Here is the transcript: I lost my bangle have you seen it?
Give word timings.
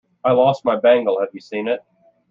I 0.23 0.31
lost 0.31 0.65
my 0.65 0.79
bangle 0.79 1.19
have 1.19 1.29
you 1.31 1.41
seen 1.41 1.67
it? 1.67 1.79